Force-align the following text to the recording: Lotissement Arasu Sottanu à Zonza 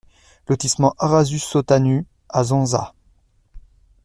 Lotissement 0.47 0.95
Arasu 0.97 1.37
Sottanu 1.37 2.07
à 2.27 2.43
Zonza 2.43 2.95